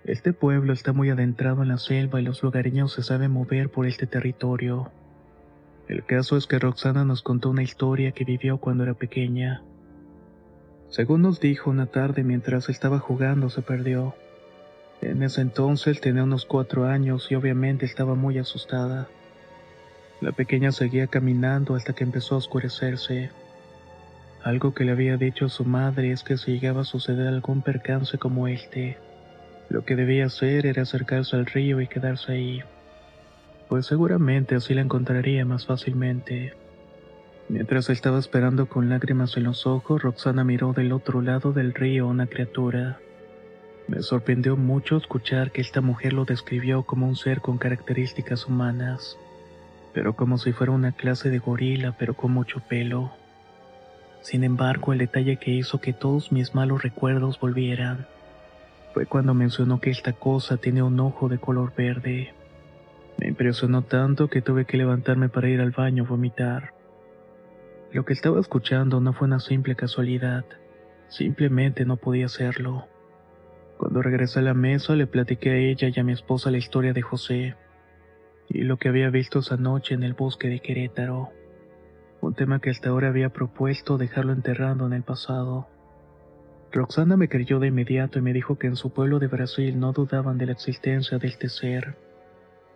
Este 0.05 0.31
pueblo 0.31 0.71
está 0.71 0.93
muy 0.93 1.09
adentrado 1.09 1.63
en 1.63 1.69
la 1.69 1.79
selva 1.79 2.21
y 2.21 2.23
los 2.23 2.43
lugareños 2.43 2.93
se 2.93 3.03
saben 3.03 3.31
mover 3.31 3.69
por 3.69 3.87
este 3.87 4.05
territorio. 4.05 4.91
El 5.87 6.05
caso 6.05 6.37
es 6.37 6.47
que 6.47 6.59
Roxana 6.59 7.03
nos 7.03 7.21
contó 7.21 7.49
una 7.49 7.63
historia 7.63 8.13
que 8.13 8.23
vivió 8.23 8.57
cuando 8.57 8.83
era 8.83 8.93
pequeña. 8.93 9.63
Según 10.89 11.23
nos 11.23 11.39
dijo 11.39 11.69
una 11.69 11.87
tarde 11.87 12.23
mientras 12.23 12.69
estaba 12.69 12.99
jugando 12.99 13.49
se 13.49 13.61
perdió. 13.61 14.15
En 15.01 15.23
ese 15.23 15.41
entonces 15.41 15.99
tenía 15.99 16.23
unos 16.23 16.45
cuatro 16.45 16.85
años 16.85 17.27
y 17.29 17.35
obviamente 17.35 17.85
estaba 17.85 18.15
muy 18.15 18.37
asustada. 18.37 19.07
La 20.21 20.31
pequeña 20.31 20.71
seguía 20.71 21.07
caminando 21.07 21.75
hasta 21.75 21.93
que 21.93 22.05
empezó 22.05 22.35
a 22.35 22.37
oscurecerse. 22.37 23.31
Algo 24.41 24.73
que 24.73 24.85
le 24.85 24.93
había 24.93 25.17
dicho 25.17 25.49
su 25.49 25.65
madre 25.65 26.11
es 26.11 26.23
que 26.23 26.37
si 26.37 26.51
llegaba 26.51 26.81
a 26.81 26.85
suceder 26.85 27.27
algún 27.27 27.61
percance 27.61 28.17
como 28.17 28.47
este, 28.47 28.97
lo 29.69 29.83
que 29.83 29.95
debía 29.97 30.27
hacer 30.27 30.65
era 30.65 30.83
acercarse 30.83 31.35
al 31.35 31.45
río 31.45 31.81
y 31.81 31.87
quedarse 31.87 32.31
ahí, 32.31 32.63
pues 33.69 33.85
seguramente 33.85 34.55
así 34.55 34.73
la 34.73 34.81
encontraría 34.81 35.45
más 35.45 35.65
fácilmente. 35.65 36.53
Mientras 37.49 37.89
estaba 37.89 38.19
esperando 38.19 38.67
con 38.67 38.89
lágrimas 38.89 39.35
en 39.37 39.43
los 39.43 39.65
ojos, 39.67 40.01
Roxana 40.01 40.43
miró 40.43 40.73
del 40.73 40.91
otro 40.93 41.21
lado 41.21 41.51
del 41.51 41.73
río 41.73 42.07
una 42.07 42.27
criatura. 42.27 42.99
Me 43.87 44.01
sorprendió 44.01 44.55
mucho 44.55 44.97
escuchar 44.97 45.51
que 45.51 45.61
esta 45.61 45.81
mujer 45.81 46.13
lo 46.13 46.25
describió 46.25 46.83
como 46.83 47.07
un 47.07 47.15
ser 47.15 47.41
con 47.41 47.57
características 47.57 48.47
humanas 48.47 49.17
pero 49.93 50.15
como 50.15 50.37
si 50.37 50.51
fuera 50.51 50.71
una 50.71 50.91
clase 50.91 51.29
de 51.29 51.39
gorila, 51.39 51.95
pero 51.97 52.15
con 52.15 52.31
mucho 52.31 52.59
pelo. 52.67 53.11
Sin 54.21 54.43
embargo, 54.43 54.91
el 54.91 54.99
detalle 54.99 55.37
que 55.37 55.51
hizo 55.51 55.79
que 55.79 55.93
todos 55.93 56.31
mis 56.31 56.55
malos 56.55 56.81
recuerdos 56.81 57.39
volvieran 57.39 58.07
fue 58.93 59.05
cuando 59.05 59.33
mencionó 59.33 59.79
que 59.79 59.91
esta 59.91 60.13
cosa 60.13 60.57
tiene 60.57 60.81
un 60.81 60.99
ojo 60.99 61.29
de 61.29 61.37
color 61.37 61.73
verde. 61.75 62.33
Me 63.17 63.27
impresionó 63.27 63.83
tanto 63.83 64.29
que 64.29 64.41
tuve 64.41 64.65
que 64.65 64.77
levantarme 64.77 65.29
para 65.29 65.49
ir 65.49 65.61
al 65.61 65.71
baño 65.71 66.03
a 66.03 66.07
vomitar. 66.07 66.73
Lo 67.91 68.05
que 68.05 68.13
estaba 68.13 68.39
escuchando 68.39 68.99
no 68.99 69.13
fue 69.13 69.27
una 69.27 69.39
simple 69.39 69.75
casualidad, 69.75 70.45
simplemente 71.07 71.85
no 71.85 71.97
podía 71.97 72.25
hacerlo. 72.25 72.87
Cuando 73.77 74.01
regresé 74.01 74.39
a 74.39 74.43
la 74.43 74.53
mesa 74.53 74.95
le 74.95 75.07
platiqué 75.07 75.51
a 75.51 75.57
ella 75.57 75.89
y 75.93 75.99
a 75.99 76.03
mi 76.03 76.13
esposa 76.13 76.51
la 76.51 76.57
historia 76.57 76.93
de 76.93 77.01
José 77.01 77.55
y 78.49 78.61
lo 78.61 78.77
que 78.77 78.89
había 78.89 79.09
visto 79.09 79.39
esa 79.39 79.57
noche 79.57 79.93
en 79.93 80.03
el 80.03 80.13
bosque 80.13 80.47
de 80.47 80.59
Querétaro. 80.59 81.29
Un 82.21 82.33
tema 82.33 82.59
que 82.59 82.69
hasta 82.69 82.89
ahora 82.89 83.09
había 83.09 83.29
propuesto 83.29 83.97
dejarlo 83.97 84.31
enterrado 84.31 84.85
en 84.85 84.93
el 84.93 85.03
pasado. 85.03 85.67
Roxana 86.71 87.17
me 87.17 87.29
creyó 87.29 87.59
de 87.59 87.67
inmediato 87.67 88.19
y 88.19 88.21
me 88.21 88.33
dijo 88.33 88.57
que 88.57 88.67
en 88.67 88.75
su 88.75 88.91
pueblo 88.91 89.19
de 89.19 89.27
Brasil 89.27 89.79
no 89.79 89.91
dudaban 89.91 90.37
de 90.37 90.47
la 90.47 90.53
existencia 90.53 91.17
de 91.17 91.27
este 91.27 91.49
ser. 91.49 91.95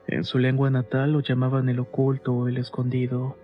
En 0.08 0.24
su 0.24 0.40
lengua 0.40 0.70
natal 0.70 1.12
lo 1.12 1.20
llamaban 1.20 1.68
el 1.68 1.80
oculto 1.80 2.34
o 2.34 2.48
el 2.48 2.58
escondido. 2.58 3.38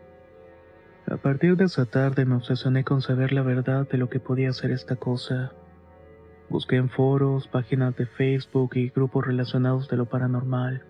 A 1.06 1.18
partir 1.18 1.58
de 1.58 1.66
esa 1.66 1.86
tarde 1.86 2.24
me 2.24 2.36
obsesioné 2.36 2.86
con 2.86 3.02
saber 3.02 3.34
la 3.34 3.42
verdad 3.42 3.88
de 3.90 3.98
lo 3.98 4.10
que 4.10 4.22
podía 4.22 4.54
ser 4.54 4.72
esta 4.72 4.96
cosa. 4.96 5.52
Busqué 6.50 6.78
en 6.78 6.90
foros, 6.90 7.50
páginas 7.50 7.98
de 7.98 8.06
Facebook 8.06 8.78
y 8.78 8.90
grupos 8.90 9.28
relacionados 9.28 9.90
de 9.90 9.98
lo 9.98 10.06
paranormal. 10.06 10.86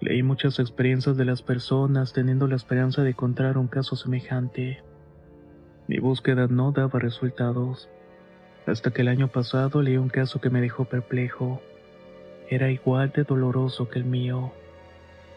Leí 0.00 0.22
muchas 0.22 0.58
experiencias 0.58 1.18
de 1.18 1.26
las 1.26 1.42
personas 1.42 2.14
teniendo 2.14 2.48
la 2.48 2.56
esperanza 2.56 3.02
de 3.02 3.10
encontrar 3.10 3.58
un 3.58 3.68
caso 3.68 3.94
semejante. 3.94 4.82
Mi 5.86 5.98
búsqueda 5.98 6.46
no 6.46 6.72
daba 6.72 6.98
resultados, 6.98 7.90
hasta 8.66 8.90
que 8.90 9.02
el 9.02 9.08
año 9.08 9.28
pasado 9.28 9.82
leí 9.82 9.98
un 9.98 10.08
caso 10.08 10.40
que 10.40 10.48
me 10.48 10.62
dejó 10.62 10.86
perplejo. 10.86 11.60
Era 12.48 12.70
igual 12.70 13.12
de 13.14 13.24
doloroso 13.24 13.90
que 13.90 13.98
el 13.98 14.06
mío. 14.06 14.52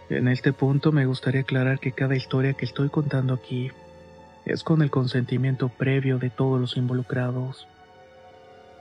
En 0.09 0.27
este 0.27 0.53
punto 0.53 0.91
me 0.91 1.07
gustaría 1.07 1.41
aclarar 1.41 1.79
que 1.79 1.91
cada 1.91 2.15
historia 2.15 2.53
que 2.53 2.65
estoy 2.65 2.89
contando 2.89 3.33
aquí 3.33 3.71
es 4.45 4.63
con 4.63 4.83
el 4.83 4.91
consentimiento 4.91 5.69
previo 5.69 6.19
de 6.19 6.29
todos 6.29 6.61
los 6.61 6.77
involucrados. 6.77 7.67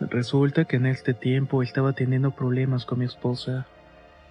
Resulta 0.01 0.67
que 0.67 0.77
en 0.77 0.85
este 0.85 1.15
tiempo 1.15 1.63
estaba 1.63 1.95
teniendo 1.95 2.33
problemas 2.33 2.85
con 2.85 2.99
mi 2.99 3.07
esposa. 3.07 3.67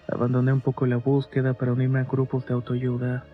Abandoné 0.06 0.52
un 0.52 0.60
poco 0.60 0.86
la 0.86 0.96
búsqueda 0.96 1.54
para 1.54 1.72
unirme 1.72 1.98
a 1.98 2.04
grupos 2.04 2.46
de 2.46 2.54
autoayuda. 2.54 3.24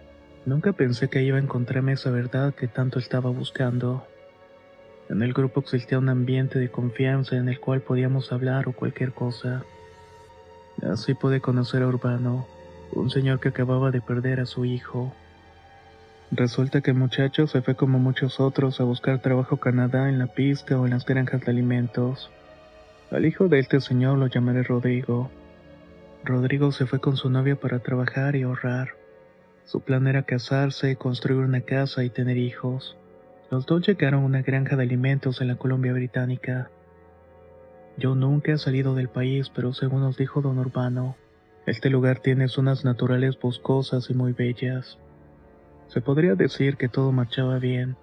Nunca 0.46 0.72
pensé 0.72 1.10
que 1.10 1.22
iba 1.22 1.36
a 1.36 1.42
encontrarme 1.42 1.92
esa 1.92 2.10
verdad 2.10 2.54
que 2.54 2.66
tanto 2.66 2.98
estaba 2.98 3.28
buscando. 3.28 4.06
En 5.10 5.20
el 5.20 5.34
grupo 5.34 5.60
existía 5.60 5.98
un 5.98 6.08
ambiente 6.08 6.58
de 6.58 6.70
confianza 6.70 7.36
en 7.36 7.50
el 7.50 7.60
cual 7.60 7.82
podíamos 7.82 8.32
hablar 8.32 8.68
o 8.68 8.72
cualquier 8.72 9.12
cosa. 9.12 9.64
Así 10.82 11.12
pude 11.12 11.42
conocer 11.42 11.82
a 11.82 11.88
Urbano, 11.88 12.46
un 12.92 13.10
señor 13.10 13.40
que 13.40 13.48
acababa 13.48 13.90
de 13.90 14.00
perder 14.00 14.40
a 14.40 14.46
su 14.46 14.64
hijo. 14.64 15.12
Resulta 16.30 16.80
que 16.80 16.92
el 16.92 16.96
muchacho 16.96 17.46
se 17.46 17.62
fue 17.62 17.74
como 17.74 17.98
muchos 17.98 18.38
otros 18.38 18.80
a 18.80 18.84
buscar 18.84 19.20
trabajo 19.20 19.56
en 19.56 19.60
Canadá 19.60 20.08
en 20.08 20.18
la 20.18 20.28
pista 20.28 20.78
o 20.80 20.84
en 20.84 20.92
las 20.92 21.04
granjas 21.04 21.40
de 21.40 21.50
alimentos. 21.50 22.30
Al 23.10 23.26
hijo 23.26 23.48
de 23.48 23.58
este 23.58 23.80
señor 23.80 24.18
lo 24.18 24.28
llamaré 24.28 24.62
Rodrigo. 24.62 25.30
Rodrigo 26.24 26.70
se 26.70 26.86
fue 26.86 27.00
con 27.00 27.16
su 27.16 27.30
novia 27.30 27.56
para 27.56 27.80
trabajar 27.80 28.36
y 28.36 28.42
ahorrar. 28.42 28.90
Su 29.64 29.80
plan 29.80 30.06
era 30.06 30.22
casarse, 30.22 30.96
construir 30.96 31.40
una 31.40 31.62
casa 31.62 32.04
y 32.04 32.10
tener 32.10 32.36
hijos. 32.36 32.96
Los 33.50 33.66
dos 33.66 33.86
llegaron 33.86 34.22
a 34.22 34.26
una 34.26 34.42
granja 34.42 34.76
de 34.76 34.84
alimentos 34.84 35.40
en 35.40 35.48
la 35.48 35.56
Colombia 35.56 35.92
Británica. 35.92 36.70
Yo 37.96 38.14
nunca 38.14 38.52
he 38.52 38.58
salido 38.58 38.94
del 38.94 39.08
país, 39.08 39.50
pero 39.52 39.72
según 39.72 40.02
nos 40.02 40.16
dijo 40.16 40.40
don 40.40 40.58
Urbano, 40.58 41.16
este 41.66 41.90
lugar 41.90 42.20
tiene 42.20 42.48
zonas 42.48 42.84
naturales 42.84 43.38
boscosas 43.38 44.10
y 44.10 44.14
muy 44.14 44.32
bellas. 44.32 44.98
Se 45.88 46.00
podría 46.00 46.34
decir 46.34 46.76
que 46.76 46.88
todo 46.88 47.12
marchaba 47.12 47.58
bien, 47.58 47.96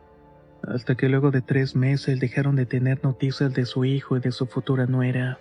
hasta 0.61 0.95
que 0.95 1.09
luego 1.09 1.31
de 1.31 1.41
tres 1.41 1.75
meses 1.75 2.19
dejaron 2.19 2.55
de 2.55 2.65
tener 2.65 3.03
noticias 3.03 3.53
de 3.53 3.65
su 3.65 3.85
hijo 3.85 4.17
y 4.17 4.19
de 4.19 4.31
su 4.31 4.45
futura 4.45 4.85
nuera. 4.85 5.39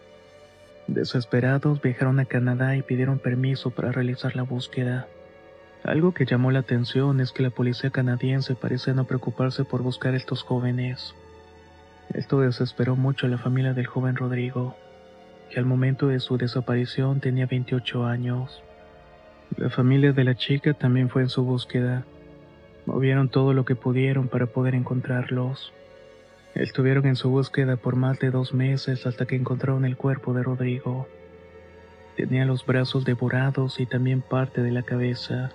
Desesperados 0.87 1.83
viajaron 1.83 2.21
a 2.21 2.25
Canadá 2.25 2.77
y 2.77 2.83
pidieron 2.83 3.19
permiso 3.19 3.71
para 3.71 3.93
realizar 3.93 4.37
la 4.37 4.43
búsqueda. 4.43 5.09
Algo 5.83 6.15
que 6.15 6.27
llamó 6.27 6.51
la 6.51 6.61
atención 6.61 7.21
es 7.21 7.33
que 7.33 7.43
la 7.43 7.51
policía 7.51 7.91
canadiense 7.91 8.55
parece 8.55 8.95
no 8.95 9.05
preocuparse 9.05 9.65
por 9.65 9.83
buscar 9.83 10.15
a 10.15 10.17
estos 10.17 10.43
jóvenes. 10.43 11.15
Esto 12.15 12.41
desesperó 12.41 12.97
mucho 12.97 13.27
a 13.27 13.29
la 13.29 13.39
familia 13.39 13.75
del 13.75 13.87
joven 13.87 14.17
Rodrigo, 14.17 14.77
que 15.51 15.59
al 15.59 15.67
momento 15.67 16.09
de 16.09 16.21
su 16.21 16.37
desaparición 16.39 17.21
tenía 17.21 17.47
28 17.47 18.05
años. 18.05 18.63
La 19.57 19.71
familia 19.71 20.13
de 20.13 20.25
la 20.25 20.35
chica 20.35 20.75
también 20.75 21.09
fue 21.09 21.23
en 21.23 21.29
su 21.29 21.45
búsqueda. 21.45 22.05
Movieron 22.85 23.29
todo 23.29 23.53
lo 23.53 23.65
que 23.65 23.77
pudieron 23.77 24.29
para 24.29 24.47
poder 24.47 24.75
encontrarlos. 24.75 25.73
Estuvieron 26.55 27.07
en 27.07 27.17
su 27.17 27.31
búsqueda 27.31 27.77
por 27.77 27.97
más 27.97 28.19
de 28.19 28.31
dos 28.31 28.55
meses 28.55 29.07
hasta 29.07 29.27
que 29.27 29.37
encontraron 29.37 29.85
el 29.85 29.97
cuerpo 29.97 30.33
de 30.35 30.43
Rodrigo. 30.43 31.07
Tenía 32.17 32.47
los 32.47 32.65
brazos 32.65 33.05
devorados 33.05 33.79
y 33.79 33.87
también 33.87 34.23
parte 34.23 34.63
de 34.63 34.71
la 34.71 34.83
cabeza. 34.83 35.51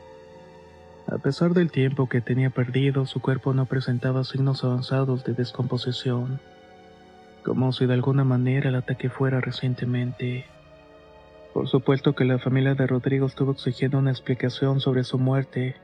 A 1.08 1.18
pesar 1.18 1.54
del 1.54 1.72
tiempo 1.72 2.08
que 2.08 2.22
tenía 2.22 2.52
perdido, 2.52 3.06
su 3.06 3.20
cuerpo 3.20 3.54
no 3.54 3.66
presentaba 3.66 4.24
signos 4.24 4.64
avanzados 4.64 5.24
de 5.24 5.34
descomposición, 5.34 6.40
como 7.44 7.72
si 7.74 7.86
de 7.86 7.94
alguna 7.94 8.24
manera 8.24 8.70
el 8.70 8.76
ataque 8.76 9.10
fuera 9.10 9.42
recientemente. 9.42 10.46
Por 11.54 11.68
supuesto 11.68 12.14
que 12.14 12.24
la 12.24 12.40
familia 12.40 12.76
de 12.76 12.88
Rodrigo 12.88 13.26
estuvo 13.26 13.52
exigiendo 13.52 13.98
una 13.98 14.12
explicación 14.12 14.80
sobre 14.80 15.04
su 15.04 15.18
muerte, 15.18 15.76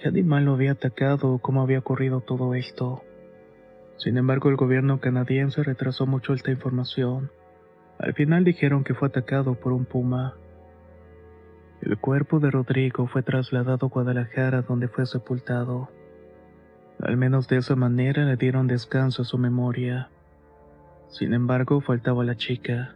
qué 0.00 0.08
animal 0.08 0.46
lo 0.46 0.54
había 0.54 0.72
atacado 0.72 1.32
o 1.32 1.38
cómo 1.38 1.62
había 1.62 1.80
ocurrido 1.80 2.20
todo 2.20 2.54
esto. 2.54 3.02
Sin 3.98 4.16
embargo, 4.16 4.48
el 4.48 4.56
gobierno 4.56 5.00
canadiense 5.00 5.62
retrasó 5.62 6.06
mucho 6.06 6.32
esta 6.32 6.50
información. 6.50 7.30
Al 7.98 8.14
final 8.14 8.42
dijeron 8.42 8.82
que 8.82 8.94
fue 8.94 9.08
atacado 9.08 9.54
por 9.54 9.72
un 9.72 9.84
puma. 9.84 10.34
El 11.82 11.98
cuerpo 11.98 12.40
de 12.40 12.50
Rodrigo 12.50 13.06
fue 13.06 13.22
trasladado 13.22 13.86
a 13.86 13.88
Guadalajara 13.90 14.62
donde 14.62 14.88
fue 14.88 15.04
sepultado. 15.06 15.88
Al 17.00 17.16
menos 17.16 17.48
de 17.48 17.58
esa 17.58 17.76
manera 17.76 18.24
le 18.24 18.36
dieron 18.36 18.66
descanso 18.66 19.22
a 19.22 19.24
su 19.24 19.36
memoria. 19.36 20.08
Sin 21.12 21.34
embargo, 21.34 21.82
faltaba 21.82 22.24
la 22.24 22.36
chica. 22.36 22.94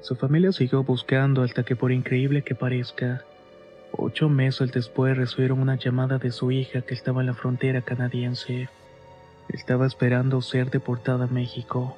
Su 0.00 0.16
familia 0.16 0.52
siguió 0.52 0.82
buscando 0.82 1.42
hasta 1.42 1.62
que 1.62 1.76
por 1.76 1.92
increíble 1.92 2.42
que 2.42 2.54
parezca, 2.54 3.24
ocho 3.92 4.30
meses 4.30 4.72
después 4.72 5.14
recibieron 5.14 5.60
una 5.60 5.76
llamada 5.76 6.16
de 6.16 6.30
su 6.30 6.50
hija 6.50 6.80
que 6.80 6.94
estaba 6.94 7.20
en 7.20 7.26
la 7.26 7.34
frontera 7.34 7.82
canadiense. 7.82 8.70
Estaba 9.50 9.86
esperando 9.86 10.40
ser 10.40 10.70
deportada 10.70 11.24
a 11.24 11.28
México. 11.28 11.94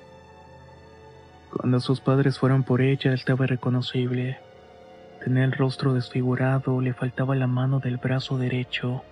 Cuando 1.56 1.78
sus 1.78 2.00
padres 2.00 2.40
fueron 2.40 2.64
por 2.64 2.80
ella, 2.80 3.14
estaba 3.14 3.44
irreconocible. 3.44 4.38
Tenía 5.24 5.44
el 5.44 5.52
rostro 5.52 5.94
desfigurado, 5.94 6.80
le 6.80 6.94
faltaba 6.94 7.36
la 7.36 7.46
mano 7.46 7.78
del 7.78 7.98
brazo 7.98 8.38
derecho, 8.38 9.04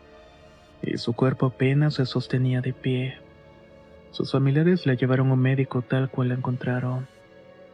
y 0.82 0.98
su 0.98 1.12
cuerpo 1.12 1.46
apenas 1.46 1.94
se 1.94 2.06
sostenía 2.06 2.60
de 2.62 2.72
pie. 2.72 3.27
Sus 4.10 4.32
familiares 4.32 4.86
la 4.86 4.94
llevaron 4.94 5.30
a 5.30 5.34
un 5.34 5.40
médico 5.40 5.82
tal 5.82 6.10
cual 6.10 6.28
la 6.28 6.34
encontraron. 6.34 7.06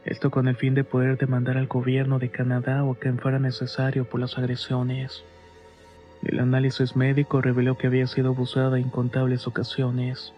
Esto 0.05 0.29
con 0.29 0.47
el 0.47 0.55
fin 0.55 0.75
de 0.75 0.83
poder 0.83 1.17
demandar 1.17 1.57
al 1.57 1.67
gobierno 1.67 2.19
de 2.19 2.29
Canadá 2.29 2.83
o 2.83 2.93
a 2.93 2.95
quien 2.95 3.17
fuera 3.17 3.39
necesario 3.39 4.05
por 4.05 4.19
las 4.19 4.37
agresiones. 4.37 5.23
El 6.23 6.39
análisis 6.39 6.95
médico 6.95 7.41
reveló 7.41 7.77
que 7.77 7.87
había 7.87 8.07
sido 8.07 8.29
abusada 8.29 8.77
en 8.77 8.85
incontables 8.85 9.47
ocasiones. 9.47 10.33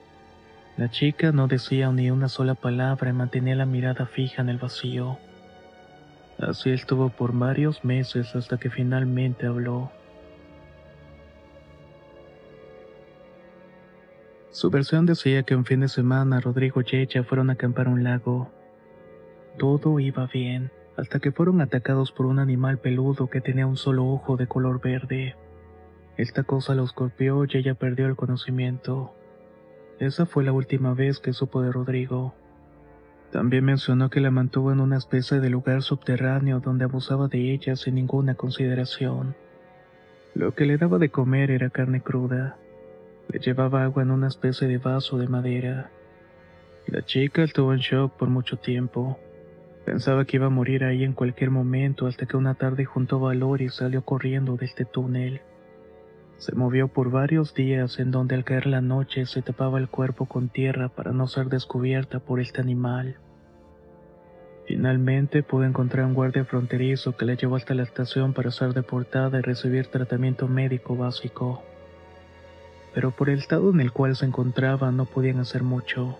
La 0.77 0.89
chica 0.89 1.31
no 1.31 1.47
decía 1.47 1.91
ni 1.91 2.11
una 2.11 2.29
sola 2.29 2.53
palabra 2.53 3.09
y 3.09 3.13
mantenía 3.13 3.55
la 3.55 3.65
mirada 3.65 4.05
fija 4.05 4.41
en 4.41 4.49
el 4.49 4.57
vacío. 4.57 5.17
Así 6.39 6.69
estuvo 6.69 7.09
por 7.09 7.33
varios 7.33 7.83
meses 7.83 8.35
hasta 8.35 8.57
que 8.57 8.69
finalmente 8.69 9.47
habló. 9.47 9.91
Su 14.57 14.71
versión 14.71 15.05
decía 15.05 15.43
que 15.43 15.55
un 15.55 15.65
fin 15.65 15.81
de 15.81 15.87
semana 15.87 16.39
Rodrigo 16.39 16.81
y 16.81 16.95
ella 16.95 17.23
fueron 17.23 17.51
a 17.51 17.53
acampar 17.53 17.85
a 17.85 17.91
un 17.91 18.03
lago. 18.03 18.49
Todo 19.59 19.99
iba 19.99 20.25
bien, 20.25 20.71
hasta 20.95 21.19
que 21.19 21.31
fueron 21.31 21.61
atacados 21.61 22.11
por 22.11 22.25
un 22.25 22.39
animal 22.39 22.79
peludo 22.79 23.29
que 23.29 23.39
tenía 23.39 23.67
un 23.67 23.77
solo 23.77 24.07
ojo 24.07 24.35
de 24.35 24.47
color 24.47 24.81
verde. 24.81 25.35
Esta 26.17 26.41
cosa 26.41 26.73
los 26.73 26.95
golpeó 26.95 27.45
y 27.45 27.55
ella 27.55 27.75
perdió 27.75 28.07
el 28.07 28.15
conocimiento. 28.15 29.13
Esa 29.99 30.25
fue 30.25 30.43
la 30.43 30.53
última 30.53 30.95
vez 30.95 31.19
que 31.19 31.33
supo 31.33 31.61
de 31.61 31.71
Rodrigo. 31.71 32.33
También 33.31 33.63
mencionó 33.63 34.09
que 34.09 34.21
la 34.21 34.31
mantuvo 34.31 34.71
en 34.71 34.79
una 34.79 34.97
especie 34.97 35.39
de 35.39 35.51
lugar 35.51 35.83
subterráneo 35.83 36.61
donde 36.61 36.85
abusaba 36.85 37.27
de 37.27 37.53
ella 37.53 37.75
sin 37.75 37.93
ninguna 37.93 38.33
consideración. 38.33 39.35
Lo 40.33 40.55
que 40.55 40.65
le 40.65 40.79
daba 40.79 40.97
de 40.97 41.09
comer 41.09 41.51
era 41.51 41.69
carne 41.69 42.01
cruda. 42.01 42.57
Le 43.29 43.39
llevaba 43.39 43.83
agua 43.83 44.03
en 44.03 44.11
una 44.11 44.27
especie 44.27 44.67
de 44.67 44.77
vaso 44.77 45.17
de 45.17 45.27
madera. 45.27 45.91
La 46.87 47.03
chica 47.03 47.43
estuvo 47.43 47.73
en 47.73 47.79
shock 47.79 48.13
por 48.13 48.29
mucho 48.29 48.57
tiempo. 48.57 49.19
Pensaba 49.85 50.23
que 50.23 50.37
iba 50.37 50.45
a 50.45 50.49
morir 50.49 50.85
ahí 50.85 51.03
en 51.03 51.13
cualquier 51.13 51.51
momento 51.51 52.07
hasta 52.07 52.25
que 52.25 52.37
una 52.37 52.55
tarde 52.55 52.85
juntó 52.85 53.19
valor 53.19 53.61
y 53.61 53.69
salió 53.69 54.03
corriendo 54.03 54.55
de 54.55 54.65
este 54.65 54.85
túnel. 54.85 55.41
Se 56.37 56.55
movió 56.55 56.87
por 56.87 57.11
varios 57.11 57.53
días 57.53 57.99
en 57.99 58.11
donde 58.11 58.35
al 58.35 58.45
caer 58.45 58.67
la 58.67 58.79
noche 58.79 59.25
se 59.25 59.41
tapaba 59.41 59.79
el 59.79 59.89
cuerpo 59.89 60.25
con 60.27 60.49
tierra 60.49 60.87
para 60.87 61.11
no 61.11 61.27
ser 61.27 61.47
descubierta 61.47 62.19
por 62.19 62.39
este 62.39 62.61
animal. 62.61 63.17
Finalmente 64.67 65.43
pudo 65.43 65.63
encontrar 65.63 66.05
un 66.05 66.13
guardia 66.13 66.45
fronterizo 66.45 67.17
que 67.17 67.25
la 67.25 67.33
llevó 67.33 67.55
hasta 67.55 67.73
la 67.73 67.83
estación 67.83 68.33
para 68.33 68.51
ser 68.51 68.73
deportada 68.73 69.39
y 69.39 69.41
recibir 69.41 69.87
tratamiento 69.87 70.47
médico 70.47 70.95
básico. 70.95 71.63
Pero 72.93 73.11
por 73.11 73.29
el 73.29 73.39
estado 73.39 73.69
en 73.69 73.79
el 73.79 73.91
cual 73.91 74.15
se 74.15 74.25
encontraba 74.25 74.91
no 74.91 75.05
podían 75.05 75.39
hacer 75.39 75.63
mucho. 75.63 76.17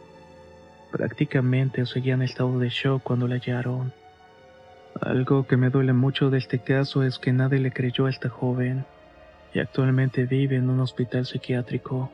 Prácticamente 0.92 1.86
seguía 1.86 2.14
en 2.14 2.22
estado 2.22 2.60
de 2.60 2.70
shock 2.70 3.04
cuando 3.04 3.28
la 3.28 3.36
hallaron. 3.36 3.94
Algo 5.02 5.46
que 5.46 5.58
me 5.58 5.70
duele 5.70 5.94
mucho 5.94 6.30
de 6.30 6.38
este 6.38 6.60
caso 6.60 7.04
es 7.04 7.20
que 7.20 7.34
nadie 7.34 7.60
le 7.60 7.72
creyó 7.72 8.06
a 8.06 8.10
esta 8.10 8.30
joven 8.30 8.86
y 9.54 9.60
actualmente 9.60 10.26
vive 10.26 10.56
en 10.56 10.70
un 10.70 10.80
hospital 10.80 11.26
psiquiátrico. 11.26 12.10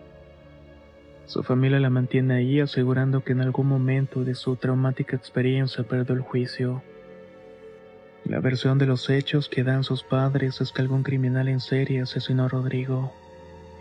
Su 1.26 1.44
familia 1.44 1.80
la 1.80 1.90
mantiene 1.90 2.36
ahí 2.36 2.60
asegurando 2.60 3.24
que 3.24 3.32
en 3.32 3.42
algún 3.42 3.68
momento 3.68 4.24
de 4.24 4.36
su 4.36 4.56
traumática 4.56 5.16
experiencia 5.16 5.84
perdió 5.84 6.16
el 6.16 6.22
juicio. 6.22 6.82
La 8.26 8.40
versión 8.40 8.78
de 8.78 8.86
los 8.86 9.10
hechos 9.10 9.50
que 9.50 9.64
dan 9.64 9.84
sus 9.84 10.04
padres 10.04 10.60
es 10.62 10.72
que 10.72 10.82
algún 10.82 11.04
criminal 11.04 11.48
en 11.48 11.60
serie 11.60 12.02
asesinó 12.02 12.46
a 12.46 12.50
Rodrigo 12.50 13.14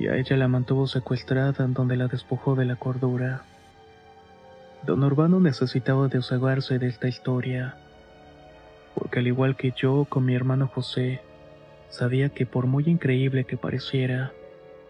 y 0.02 0.08
a 0.08 0.16
ella 0.16 0.36
la 0.36 0.48
mantuvo 0.48 0.86
secuestrada 0.86 1.64
en 1.64 1.74
donde 1.74 1.96
la 1.96 2.08
despojó 2.08 2.54
de 2.54 2.64
la 2.64 2.76
cordura. 2.76 3.44
Don 4.84 5.04
Urbano 5.04 5.40
necesitaba 5.40 6.08
desahogarse 6.08 6.78
de 6.78 6.88
esta 6.88 7.08
historia, 7.08 7.76
porque 8.94 9.20
al 9.20 9.28
igual 9.28 9.56
que 9.56 9.72
yo 9.76 10.06
con 10.08 10.24
mi 10.24 10.34
hermano 10.34 10.66
José, 10.66 11.20
Sabía 11.92 12.30
que 12.30 12.46
por 12.46 12.66
muy 12.66 12.84
increíble 12.86 13.44
que 13.44 13.58
pareciera, 13.58 14.32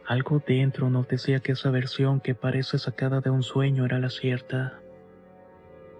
algo 0.07 0.40
dentro 0.46 0.88
nos 0.88 1.09
decía 1.09 1.40
que 1.40 1.51
esa 1.51 1.72
versión 1.72 2.20
que 2.20 2.37
parece 2.37 2.79
sacada 2.79 3.20
de 3.20 3.29
un 3.29 3.42
sueño 3.42 3.85
era 3.85 3.98
la 3.98 4.09
cierta. 4.09 4.79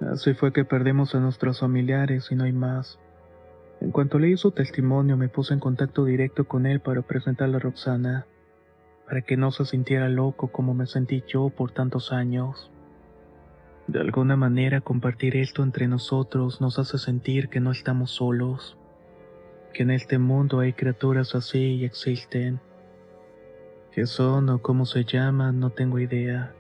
Así 0.01 0.33
fue 0.35 0.53
que 0.53 0.65
perdimos 0.65 1.17
a 1.17 1.19
nuestros 1.19 1.59
familiares 1.59 2.29
y 2.31 2.37
no 2.37 2.45
hay 2.45 2.53
más. 2.53 3.01
En 3.81 3.91
cuanto 3.91 4.21
leí 4.21 4.37
su 4.37 4.53
testimonio 4.53 5.17
me 5.17 5.29
puse 5.29 5.55
en 5.55 5.59
contacto 5.59 6.05
directo 6.05 6.45
con 6.45 6.67
él 6.67 6.79
para 6.79 7.03
presentarle 7.03 7.57
a 7.57 7.61
Roxana, 7.61 8.27
para 9.07 9.23
que 9.23 9.37
no 9.37 9.51
se 9.51 9.65
sintiera 9.65 10.09
loco 10.09 10.49
como 10.49 10.75
me 10.75 10.87
sentí 10.87 11.23
yo 11.27 11.51
por 11.51 11.73
tantos 11.73 12.13
años. 12.13 12.71
De 13.87 14.01
alguna 14.01 14.37
manera 14.37 14.81
compartir 14.81 15.37
esto 15.37 15.63
entre 15.63 15.89
nosotros 15.89 16.61
nos 16.61 16.79
hace 16.79 16.99
sentir 16.99 17.49
que 17.49 17.61
no 17.61 17.73
estamos 17.73 18.11
solos 18.13 18.79
que 19.73 19.83
en 19.83 19.91
este 19.91 20.19
mundo 20.19 20.61
hay 20.61 20.73
criaturas 20.73 21.35
así 21.35 21.77
y 21.77 21.85
existen. 21.85 22.61
¿Qué 23.91 24.07
son 24.07 24.49
o 24.49 24.61
cómo 24.61 24.87
se 24.87 25.05
llaman? 25.05 25.59
No 25.61 25.71
tengo 25.71 25.99
idea. 25.99 26.55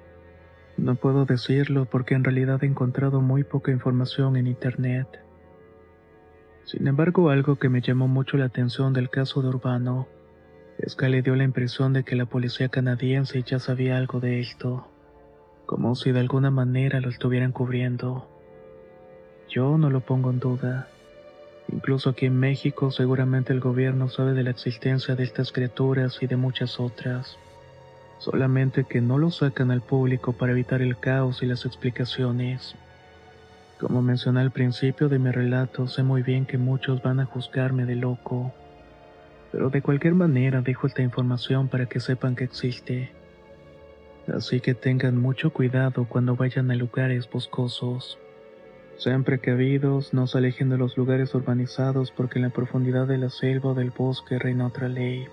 No 0.76 0.94
puedo 0.94 1.24
decirlo 1.24 1.84
porque 1.84 2.14
en 2.14 2.24
realidad 2.24 2.62
he 2.62 2.66
encontrado 2.66 3.20
muy 3.20 3.44
poca 3.44 3.70
información 3.70 4.36
en 4.36 4.46
Internet. 4.46 5.06
Sin 6.64 6.86
embargo, 6.86 7.30
algo 7.30 7.56
que 7.56 7.68
me 7.68 7.80
llamó 7.80 8.08
mucho 8.08 8.36
la 8.36 8.46
atención 8.46 8.92
del 8.92 9.10
caso 9.10 9.42
de 9.42 9.48
Urbano 9.48 10.08
que 10.98 11.08
le 11.08 11.22
dio 11.22 11.36
la 11.36 11.44
impresión 11.44 11.92
de 11.92 12.02
que 12.02 12.16
la 12.16 12.26
policía 12.26 12.68
canadiense 12.68 13.42
ya 13.44 13.58
sabía 13.58 13.96
algo 13.96 14.18
de 14.20 14.40
esto, 14.40 14.88
como 15.64 15.94
si 15.94 16.10
de 16.10 16.20
alguna 16.20 16.50
manera 16.50 17.00
lo 17.00 17.08
estuvieran 17.08 17.52
cubriendo. 17.52 18.28
Yo 19.48 19.78
no 19.78 19.90
lo 19.90 20.00
pongo 20.00 20.30
en 20.30 20.40
duda. 20.40 20.88
Incluso 21.72 22.10
aquí 22.10 22.26
en 22.26 22.38
México 22.38 22.90
seguramente 22.90 23.52
el 23.52 23.60
gobierno 23.60 24.08
sabe 24.08 24.34
de 24.34 24.42
la 24.42 24.50
existencia 24.50 25.14
de 25.14 25.22
estas 25.22 25.52
criaturas 25.52 26.18
y 26.20 26.26
de 26.26 26.36
muchas 26.36 26.80
otras. 26.80 27.38
Solamente 28.18 28.84
que 28.84 29.00
no 29.00 29.18
lo 29.18 29.30
sacan 29.30 29.70
al 29.70 29.82
público 29.82 30.32
para 30.32 30.52
evitar 30.52 30.82
el 30.82 30.98
caos 30.98 31.42
y 31.42 31.46
las 31.46 31.64
explicaciones. 31.64 32.74
Como 33.78 34.02
mencioné 34.02 34.40
al 34.40 34.50
principio 34.50 35.08
de 35.08 35.18
mi 35.18 35.30
relato, 35.30 35.86
sé 35.86 36.02
muy 36.02 36.22
bien 36.22 36.44
que 36.44 36.58
muchos 36.58 37.02
van 37.02 37.20
a 37.20 37.24
juzgarme 37.24 37.84
de 37.84 37.96
loco. 37.96 38.52
Pero 39.52 39.70
de 39.70 39.82
cualquier 39.82 40.14
manera 40.14 40.62
dejo 40.62 40.86
esta 40.86 41.02
información 41.02 41.68
para 41.68 41.86
que 41.86 42.00
sepan 42.00 42.34
que 42.34 42.44
existe. 42.44 43.12
Así 44.26 44.60
que 44.60 44.74
tengan 44.74 45.18
mucho 45.18 45.52
cuidado 45.52 46.06
cuando 46.08 46.36
vayan 46.36 46.70
a 46.70 46.74
lugares 46.74 47.28
boscosos. 47.30 48.18
Sean 48.96 49.24
precavidos, 49.24 50.14
no 50.14 50.26
se 50.26 50.38
alejen 50.38 50.70
de 50.70 50.78
los 50.78 50.96
lugares 50.96 51.34
urbanizados 51.34 52.10
porque 52.12 52.38
en 52.38 52.44
la 52.44 52.50
profundidad 52.50 53.06
de 53.06 53.18
la 53.18 53.30
selva 53.30 53.70
o 53.70 53.74
del 53.74 53.90
bosque 53.90 54.38
reina 54.38 54.66
otra 54.66 54.88
ley, 54.88 55.26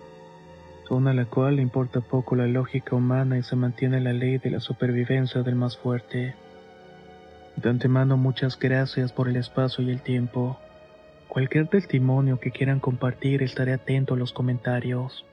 una 0.90 1.12
a 1.12 1.14
la 1.14 1.26
cual 1.26 1.60
importa 1.60 2.02
poco 2.02 2.36
la 2.36 2.48
lógica 2.48 2.96
humana 2.96 3.38
y 3.38 3.44
se 3.44 3.56
mantiene 3.56 4.02
la 4.02 4.12
ley 4.12 4.40
de 4.40 4.50
la 4.50 4.60
supervivencia 4.60 5.44
del 5.44 5.56
más 5.56 5.78
fuerte. 5.78 6.34
De 7.58 7.70
antemano 7.70 8.18
muchas 8.18 8.58
gracias 8.58 9.12
por 9.12 9.30
el 9.30 9.36
espacio 9.36 9.84
y 9.84 9.92
el 9.92 10.02
tiempo. 10.02 10.58
Cualquier 11.30 11.68
testimonio 11.68 12.39
que 12.39 12.50
quieran 12.50 12.80
compartir 12.80 13.44
estaré 13.44 13.74
atento 13.74 14.15
a 14.15 14.18
los 14.18 14.34
comentarios. 14.34 15.24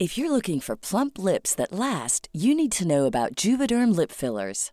If 0.00 0.18
you're 0.18 0.32
looking 0.32 0.58
for 0.58 0.74
plump 0.74 1.16
lips 1.16 1.54
that 1.54 1.70
last, 1.70 2.28
you 2.32 2.56
need 2.56 2.72
to 2.72 2.84
know 2.84 3.06
about 3.06 3.36
Juvederm 3.36 3.94
lip 3.94 4.10
fillers. 4.10 4.72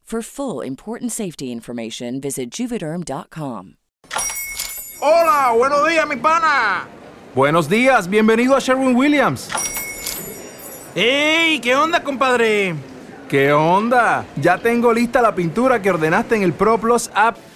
For 0.11 0.21
full 0.21 0.59
important 0.59 1.13
safety 1.13 1.53
information, 1.53 2.19
visit 2.19 2.49
juvederm.com. 2.51 3.77
Hola, 4.99 5.53
buenos 5.57 5.87
días, 5.87 6.05
mi 6.05 6.17
pana. 6.17 6.85
Buenos 7.33 7.69
días, 7.69 8.09
bienvenido 8.09 8.57
a 8.57 8.59
Sherwin 8.59 8.93
Williams. 8.93 9.47
¡Ey! 10.95 11.61
¿Qué 11.61 11.77
onda, 11.77 12.03
compadre? 12.03 12.75
¿Qué 13.29 13.53
onda? 13.53 14.25
Ya 14.35 14.57
tengo 14.57 14.91
lista 14.91 15.21
la 15.21 15.33
pintura 15.33 15.81
que 15.81 15.91
ordenaste 15.91 16.35
en 16.35 16.43
el 16.43 16.51
ProPlus 16.51 17.09
app. 17.13 17.37